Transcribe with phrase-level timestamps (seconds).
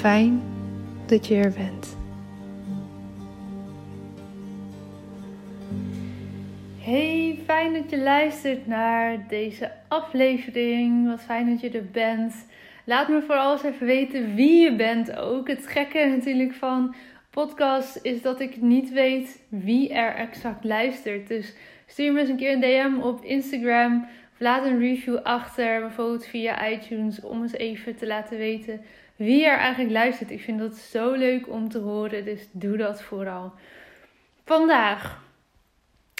[0.00, 0.42] Fijn
[1.06, 1.96] dat je er bent.
[6.78, 11.08] Hey, fijn dat je luistert naar deze aflevering.
[11.08, 12.46] Wat fijn dat je er bent.
[12.84, 15.48] Laat me vooral eens even weten wie je bent ook.
[15.48, 16.94] Het gekke natuurlijk van
[17.30, 21.28] podcast is dat ik niet weet wie er exact luistert.
[21.28, 21.54] Dus
[21.86, 24.02] stuur me eens een keer een DM op Instagram.
[24.32, 28.80] Of laat een review achter, bijvoorbeeld via iTunes, om eens even te laten weten
[29.26, 30.30] wie er eigenlijk luistert.
[30.30, 33.52] Ik vind dat zo leuk om te horen, dus doe dat vooral.
[34.44, 35.22] Vandaag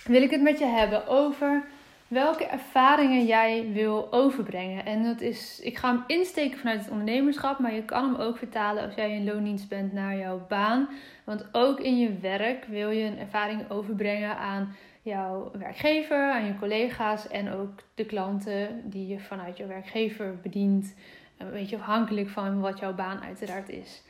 [0.05, 1.65] wil ik het met je hebben over
[2.09, 4.85] welke ervaringen jij wil overbrengen.
[4.85, 8.39] En dat is, ik ga hem insteken vanuit het ondernemerschap, maar je kan hem ook
[8.39, 10.89] vertalen als jij in loondienst bent naar jouw baan.
[11.25, 16.59] Want ook in je werk wil je een ervaring overbrengen aan jouw werkgever, aan je
[16.59, 20.95] collega's en ook de klanten die je vanuit jouw werkgever bedient.
[21.41, 24.03] Een beetje afhankelijk van wat jouw baan uiteraard is.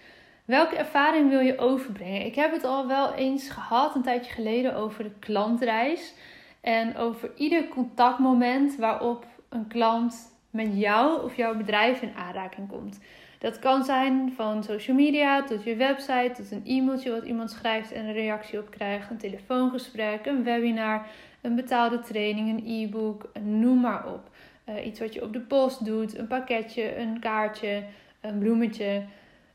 [0.44, 2.26] Welke ervaring wil je overbrengen?
[2.26, 6.14] Ik heb het al wel eens gehad, een tijdje geleden, over de klantreis.
[6.60, 13.00] En over ieder contactmoment waarop een klant met jou of jouw bedrijf in aanraking komt.
[13.38, 17.92] Dat kan zijn van social media tot je website, tot een e-mailtje wat iemand schrijft
[17.92, 21.06] en een reactie op krijgt, een telefoongesprek, een webinar,
[21.40, 24.29] een betaalde training, een e-book, noem maar op.
[24.70, 27.84] Uh, iets wat je op de post doet, een pakketje, een kaartje,
[28.20, 29.04] een bloemetje,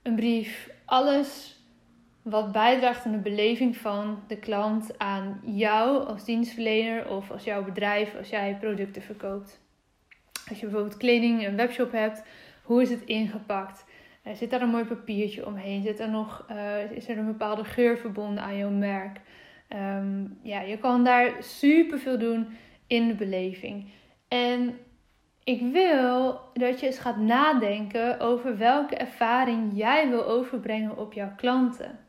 [0.01, 0.69] een brief.
[0.85, 1.59] Alles
[2.21, 7.63] wat bijdraagt aan de beleving van de klant aan jou als dienstverlener of als jouw
[7.63, 9.59] bedrijf als jij producten verkoopt.
[10.49, 12.23] Als je bijvoorbeeld kleding, een webshop hebt,
[12.63, 13.85] hoe is het ingepakt?
[14.27, 15.81] Uh, zit daar een mooi papiertje omheen?
[15.81, 19.19] Zit er nog, uh, is er een bepaalde geur verbonden aan jouw merk?
[19.69, 22.47] Um, ja, je kan daar super veel doen
[22.87, 23.89] in de beleving.
[24.27, 24.77] En
[25.45, 31.31] ik wil dat je eens gaat nadenken over welke ervaring jij wil overbrengen op jouw
[31.37, 31.99] klanten.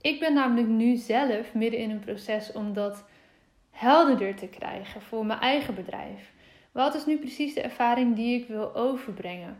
[0.00, 3.04] Ik ben namelijk nu zelf midden in een proces om dat
[3.70, 6.32] helderder te krijgen voor mijn eigen bedrijf.
[6.72, 9.56] Wat is nu precies de ervaring die ik wil overbrengen?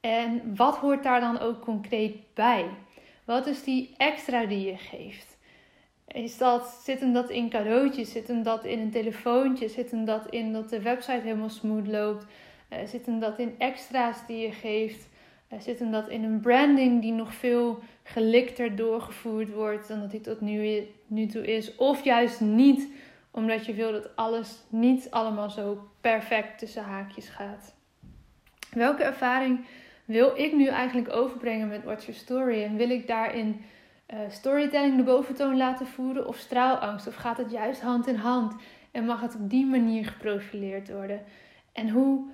[0.00, 2.68] En wat hoort daar dan ook concreet bij?
[3.24, 5.31] Wat is die extra die je geeft?
[6.12, 8.12] Is dat, zit hem dat in cadeautjes?
[8.12, 9.68] Zit hem dat in een telefoontje?
[9.68, 12.26] Zit hem dat in dat de website helemaal smooth loopt?
[12.72, 15.10] Uh, zit hem dat in extra's die je geeft?
[15.58, 20.20] zit hem dat in een branding die nog veel gelikter doorgevoerd wordt dan dat die
[20.20, 21.74] tot nu, nu toe is.
[21.74, 22.88] Of juist niet,
[23.30, 27.74] omdat je wil dat alles niet allemaal zo perfect tussen haakjes gaat.
[28.70, 29.64] Welke ervaring
[30.04, 32.62] wil ik nu eigenlijk overbrengen met What's Your Story?
[32.62, 33.64] En wil ik daarin
[34.12, 37.06] uh, storytelling de boventoon laten voeren of straalangst?
[37.06, 38.54] Of gaat het juist hand in hand
[38.90, 41.22] en mag het op die manier geprofileerd worden?
[41.72, 42.30] En hoe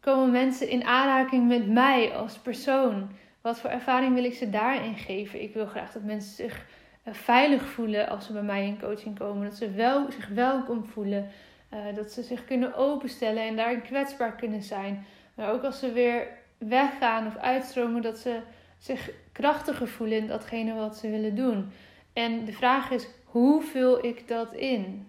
[0.00, 3.10] komen mensen in aanraking met mij als persoon?
[3.40, 5.42] Wat voor ervaring wil ik ze daarin geven?
[5.42, 6.66] Ik wil graag dat mensen zich
[7.04, 9.48] uh, veilig voelen als ze bij mij in coaching komen.
[9.48, 11.28] Dat ze wel, zich welkom voelen.
[11.74, 15.06] Uh, dat ze zich kunnen openstellen en daarin kwetsbaar kunnen zijn.
[15.34, 16.26] Maar ook als ze weer
[16.58, 18.40] weggaan of uitstromen, dat ze
[18.82, 21.70] zich krachtiger voelen in datgene wat ze willen doen.
[22.12, 25.06] En de vraag is, hoe vul ik dat in?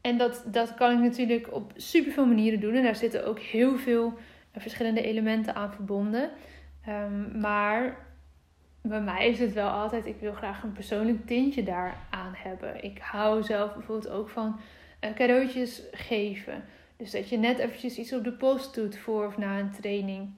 [0.00, 2.74] En dat, dat kan ik natuurlijk op superveel manieren doen.
[2.74, 4.18] En daar zitten ook heel veel
[4.52, 6.30] verschillende elementen aan verbonden.
[6.88, 8.06] Um, maar
[8.82, 12.84] bij mij is het wel altijd, ik wil graag een persoonlijk tintje daaraan hebben.
[12.84, 14.60] Ik hou zelf bijvoorbeeld ook van
[15.04, 16.64] uh, cadeautjes geven.
[16.96, 20.30] Dus dat je net eventjes iets op de post doet voor of na een training.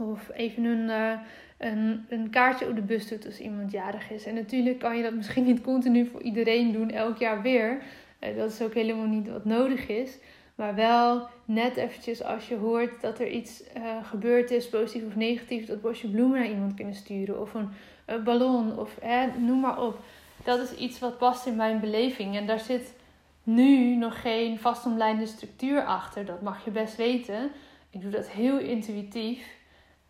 [0.00, 1.12] Of even een, uh,
[1.58, 4.26] een, een kaartje op de bus doet als iemand jarig is.
[4.26, 7.82] En natuurlijk kan je dat misschien niet continu voor iedereen doen, elk jaar weer.
[8.20, 10.18] Uh, dat is ook helemaal niet wat nodig is.
[10.54, 15.16] Maar wel net eventjes als je hoort dat er iets uh, gebeurd is, positief of
[15.16, 17.40] negatief, dat bosje bloemen naar iemand kunnen sturen.
[17.40, 17.68] Of een,
[18.04, 18.98] een ballon, of
[19.38, 19.98] noem maar op.
[20.44, 22.36] Dat is iets wat past in mijn beleving.
[22.36, 22.94] En daar zit
[23.42, 26.24] nu nog geen vastomlijnde structuur achter.
[26.24, 27.50] Dat mag je best weten.
[27.90, 29.57] Ik doe dat heel intuïtief.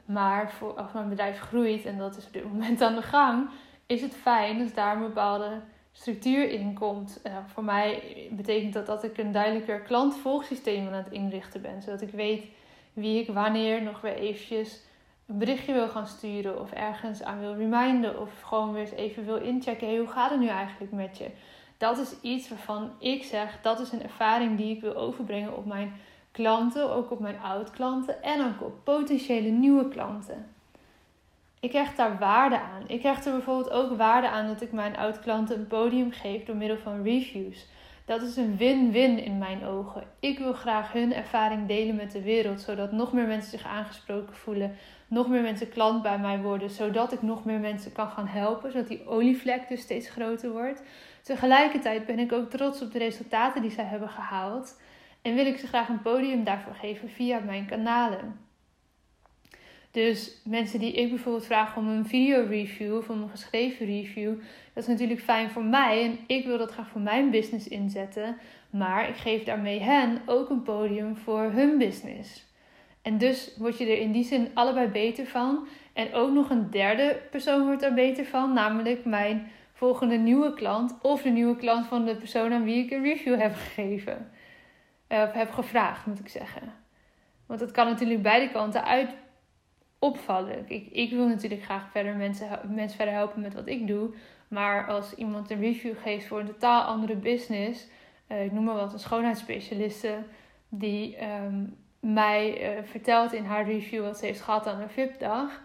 [0.08, 3.48] Maar voor, als mijn bedrijf groeit, en dat is op dit moment aan de gang,
[3.86, 5.60] is het fijn als daar een bepaalde
[5.92, 7.20] structuur in komt.
[7.26, 11.82] Uh, voor mij betekent dat dat ik een duidelijker klantvolgsysteem aan het inrichten ben.
[11.82, 12.44] Zodat ik weet
[12.92, 14.82] wie ik wanneer nog weer eventjes
[15.26, 16.60] een berichtje wil gaan sturen.
[16.60, 18.20] Of ergens aan wil reminden.
[18.20, 19.88] Of gewoon weer eens even wil inchecken.
[19.88, 21.30] Hey, hoe gaat het nu eigenlijk met je?
[21.76, 25.66] Dat is iets waarvan ik zeg, dat is een ervaring die ik wil overbrengen op
[25.66, 25.92] mijn
[26.32, 26.90] klanten.
[26.90, 28.22] Ook op mijn oud-klanten.
[28.22, 30.56] En ook op potentiële nieuwe klanten
[31.60, 32.82] ik krijg daar waarde aan.
[32.86, 36.56] Ik krijg er bijvoorbeeld ook waarde aan dat ik mijn oud-klanten een podium geef door
[36.56, 37.66] middel van reviews.
[38.04, 40.02] Dat is een win-win in mijn ogen.
[40.20, 44.34] Ik wil graag hun ervaring delen met de wereld, zodat nog meer mensen zich aangesproken
[44.34, 44.76] voelen,
[45.06, 48.72] nog meer mensen klant bij mij worden, zodat ik nog meer mensen kan gaan helpen,
[48.72, 50.82] zodat die olievlek dus steeds groter wordt.
[51.22, 54.76] Tegelijkertijd ben ik ook trots op de resultaten die zij hebben gehaald
[55.22, 58.46] en wil ik ze graag een podium daarvoor geven via mijn kanalen.
[59.90, 64.34] Dus mensen die ik bijvoorbeeld vraag om een video review of om een geschreven review,
[64.72, 68.36] dat is natuurlijk fijn voor mij en ik wil dat graag voor mijn business inzetten.
[68.70, 72.46] Maar ik geef daarmee hen ook een podium voor hun business.
[73.02, 75.66] En dus word je er in die zin allebei beter van.
[75.92, 80.94] En ook nog een derde persoon wordt er beter van, namelijk mijn volgende nieuwe klant
[81.02, 84.30] of de nieuwe klant van de persoon aan wie ik een review heb gegeven.
[85.08, 86.72] Of heb gevraagd, moet ik zeggen.
[87.46, 89.10] Want het kan natuurlijk beide kanten uit
[89.98, 90.64] opvallen.
[90.66, 94.10] Ik, ik wil natuurlijk graag verder mensen, mensen verder helpen met wat ik doe.
[94.48, 97.86] Maar als iemand een review geeft voor een totaal andere business,
[98.28, 100.18] uh, ik noem maar wat een schoonheidsspecialiste,
[100.68, 101.64] die ehm,
[102.00, 105.60] mij uh, vertelt in haar review wat ze heeft gehad aan een VIP-dag.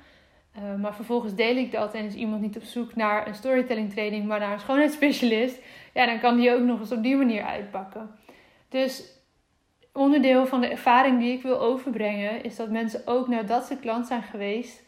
[0.80, 4.26] Maar vervolgens deel ik dat en is iemand niet op zoek naar een storytelling training,
[4.26, 5.62] maar naar een schoonheidsspecialist.
[5.94, 8.16] Ja, dan kan die ook nog eens op die manier uitpakken.
[8.70, 9.23] Dus
[9.94, 14.08] onderdeel van de ervaring die ik wil overbrengen is dat mensen ook nadat ze klant
[14.08, 14.84] zijn geweest,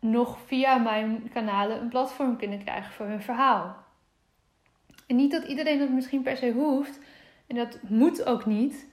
[0.00, 3.76] nog via mijn kanalen een platform kunnen krijgen voor hun verhaal.
[5.06, 7.00] En niet dat iedereen dat misschien per se hoeft,
[7.46, 8.88] en dat moet ook niet,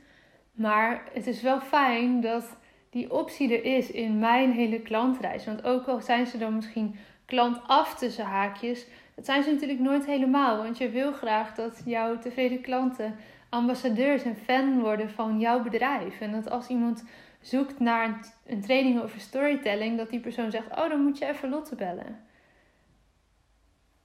[0.52, 2.58] maar het is wel fijn dat
[2.90, 5.46] die optie er is in mijn hele klantreis.
[5.46, 8.86] Want ook al zijn ze dan misschien klant af tussen haakjes,
[9.16, 10.58] dat zijn ze natuurlijk nooit helemaal.
[10.58, 13.16] Want je wil graag dat jouw tevreden klanten
[13.56, 16.22] ambassadeurs en fan worden van jouw bedrijf.
[16.22, 17.04] En dat als iemand
[17.42, 21.50] zoekt naar een training over storytelling, dat die persoon zegt: Oh, dan moet je even
[21.50, 22.24] Lotte bellen.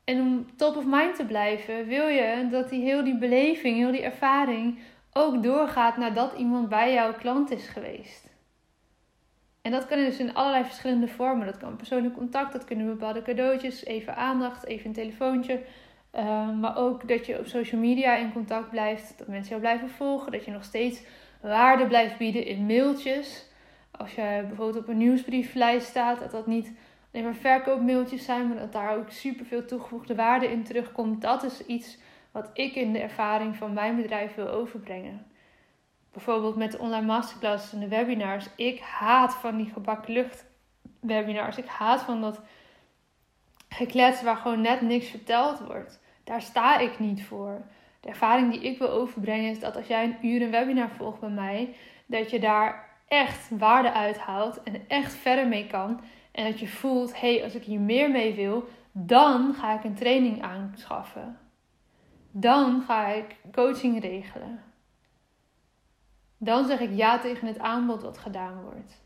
[0.04, 3.92] En om top of mind te blijven, wil je dat die heel die beleving, heel
[3.92, 4.78] die ervaring
[5.12, 8.28] ook doorgaat nadat iemand bij jouw klant is geweest.
[9.62, 11.46] En dat kan dus in allerlei verschillende vormen.
[11.46, 15.62] Dat kan persoonlijk contact, dat kunnen bepaalde cadeautjes, even aandacht, even een telefoontje,
[16.10, 19.18] Ehm, maar ook dat je op social media in contact blijft.
[19.18, 20.32] Dat mensen jou blijven volgen.
[20.32, 21.02] Dat je nog steeds
[21.40, 23.48] waarde blijft bieden in mailtjes.
[23.90, 26.72] Als je bijvoorbeeld op een nieuwsbrieflijst staat, dat dat niet
[27.12, 31.20] alleen maar verkoopmailtjes zijn, maar dat daar ook superveel toegevoegde waarde in terugkomt.
[31.20, 31.98] Dat is iets
[32.30, 35.26] wat ik in de ervaring van mijn bedrijf wil overbrengen.
[36.12, 38.46] bijvoorbeeld met de online masterclasses en de webinars.
[38.56, 40.44] Ik haat van die gebakken lucht
[41.00, 41.56] webinars.
[41.56, 42.40] Ik haat van dat
[43.74, 46.00] geklets waar gewoon net niks verteld wordt.
[46.24, 47.62] Daar sta ik niet voor.
[48.00, 51.20] De ervaring die ik wil overbrengen is dat als jij een uur een webinar volgt
[51.20, 51.74] bij mij,
[52.06, 56.00] dat je daar echt waarde uithaalt en echt verder mee kan.
[56.32, 59.84] En dat je voelt, hé, hey, als ik hier meer mee wil, dan ga ik
[59.84, 61.38] een training aanschaffen.
[62.30, 64.62] Dan ga ik coaching regelen.
[66.36, 69.02] Dan zeg ik ja tegen het aanbod wat gedaan wordt.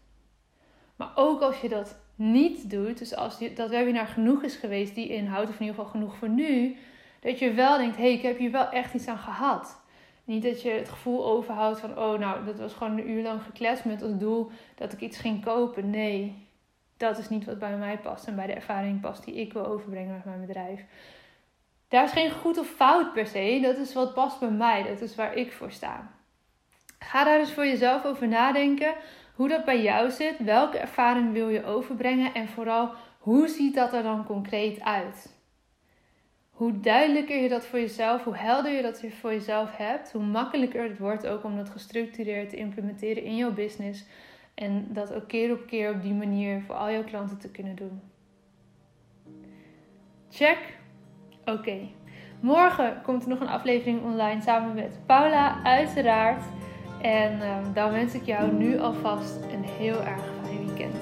[0.97, 5.09] Maar ook als je dat niet doet, dus als dat webinar genoeg is geweest, die
[5.09, 6.77] inhoud, of in ieder geval genoeg voor nu,
[7.21, 9.83] dat je wel denkt: hé, hey, ik heb hier wel echt iets aan gehad.
[10.25, 13.43] Niet dat je het gevoel overhoudt van: oh, nou, dat was gewoon een uur lang
[13.43, 15.91] gekletst met als doel dat ik iets ging kopen.
[15.91, 16.47] Nee,
[16.97, 19.67] dat is niet wat bij mij past en bij de ervaring past die ik wil
[19.67, 20.85] overbrengen met mijn bedrijf.
[21.89, 23.59] Daar is geen goed of fout per se.
[23.63, 24.83] Dat is wat past bij mij.
[24.83, 26.11] Dat is waar ik voor sta.
[26.99, 28.95] Ga daar dus voor jezelf over nadenken
[29.35, 30.39] hoe dat bij jou zit.
[30.39, 35.33] Welke ervaring wil je overbrengen en vooral hoe ziet dat er dan concreet uit?
[36.51, 40.83] Hoe duidelijker je dat voor jezelf, hoe helder je dat voor jezelf hebt, hoe makkelijker
[40.83, 44.05] het wordt ook om dat gestructureerd te implementeren in jouw business.
[44.55, 47.77] En dat ook keer op keer op die manier voor al jouw klanten te kunnen
[47.77, 48.01] doen.
[50.31, 50.59] Check.
[51.45, 51.79] Oké.
[52.41, 56.45] Morgen komt er nog een aflevering online samen met Paula, uiteraard.
[57.05, 60.97] En ehm, dan wens ik jou nu alvast een heel erg fijn weekend.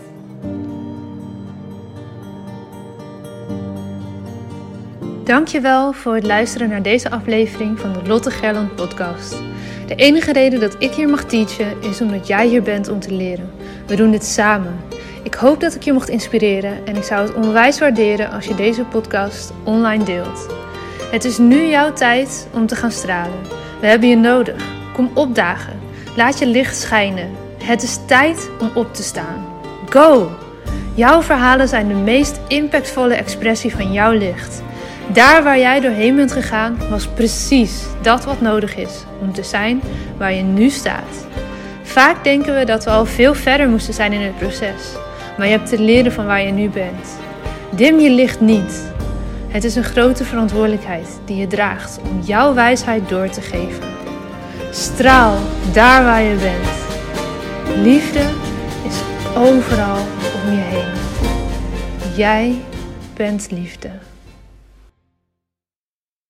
[5.25, 9.43] Dankjewel voor het luisteren naar deze aflevering van de Lotte Gerland podcast.
[9.87, 13.13] De enige reden dat ik hier mag teachen is omdat jij hier bent om te
[13.15, 13.51] leren.
[13.87, 14.77] We doen dit samen.
[15.23, 18.55] Ik hoop dat ik je mocht inspireren en ik zou het onwijs waarderen als je
[18.55, 20.47] deze podcast online deelt.
[21.11, 23.41] Het is nu jouw tijd om te gaan stralen.
[23.81, 24.65] We hebben je nodig.
[24.93, 25.82] Kom opdagen.
[26.17, 27.31] Laat je licht schijnen.
[27.63, 29.47] Het is tijd om op te staan.
[29.89, 30.31] Go!
[30.95, 34.63] Jouw verhalen zijn de meest impactvolle expressie van jouw licht.
[35.13, 39.83] Daar waar jij doorheen bent gegaan, was precies dat wat nodig is om te zijn
[40.17, 41.27] waar je nu staat.
[41.83, 44.95] Vaak denken we dat we al veel verder moesten zijn in het proces,
[45.39, 47.19] maar je hebt te leren van waar je nu bent.
[47.71, 48.93] Dim je licht niet.
[49.49, 53.92] Het is een grote verantwoordelijkheid die je draagt om jouw wijsheid door te geven.
[54.73, 55.39] Straal
[55.73, 56.69] daar waar je bent.
[57.85, 58.31] Liefde
[58.87, 59.01] is
[59.37, 59.97] overal
[60.45, 60.93] om je heen.
[62.17, 62.61] Jij
[63.15, 63.91] bent liefde.